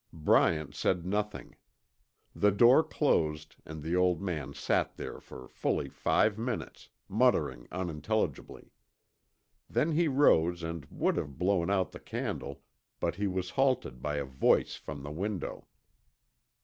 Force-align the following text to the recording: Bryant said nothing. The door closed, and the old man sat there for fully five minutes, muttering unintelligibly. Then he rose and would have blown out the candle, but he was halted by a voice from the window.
Bryant 0.13 0.73
said 0.73 1.05
nothing. 1.05 1.57
The 2.35 2.49
door 2.49 2.83
closed, 2.83 3.57
and 3.67 3.83
the 3.83 3.95
old 3.95 4.19
man 4.19 4.55
sat 4.55 4.97
there 4.97 5.19
for 5.19 5.47
fully 5.47 5.89
five 5.89 6.39
minutes, 6.39 6.89
muttering 7.07 7.67
unintelligibly. 7.71 8.71
Then 9.69 9.91
he 9.91 10.07
rose 10.07 10.63
and 10.63 10.87
would 10.89 11.17
have 11.17 11.37
blown 11.37 11.69
out 11.69 11.91
the 11.91 11.99
candle, 11.99 12.63
but 12.99 13.13
he 13.17 13.27
was 13.27 13.51
halted 13.51 14.01
by 14.01 14.15
a 14.15 14.25
voice 14.25 14.73
from 14.75 15.03
the 15.03 15.11
window. 15.11 15.67